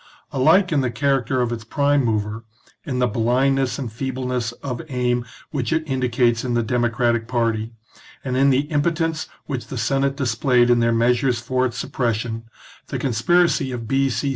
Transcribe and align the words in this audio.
Alike 0.31 0.71
in 0.71 0.81
the 0.81 0.89
character 0.89 1.41
of 1.43 1.51
its 1.51 1.63
prime 1.63 2.03
mover, 2.03 2.43
in 2.85 2.97
the 2.97 3.05
blindness 3.05 3.77
and 3.77 3.93
feebleness 3.93 4.51
of 4.63 4.81
aim 4.89 5.23
which 5.51 5.71
it 5.71 5.83
indicates 5.87 6.43
in 6.43 6.55
the 6.55 6.63
democratic 6.63 7.27
party, 7.27 7.73
and 8.23 8.35
in 8.35 8.49
the 8.49 8.61
impotence 8.71 9.27
which 9.45 9.67
the 9.67 9.77
Senate 9.77 10.15
displayed 10.17 10.71
in 10.71 10.79
their 10.79 10.89
CONSPIRACY 10.89 11.19
OF 11.27 11.35
CATILINE. 11.35 11.35
XXI 11.35 11.35
measures 11.35 11.39
for 11.41 11.65
its 11.67 11.77
suppression, 11.77 12.43
the 12.87 12.97
conspiracy 12.97 13.71
of 13.71 13.87
B.C. 13.87 14.29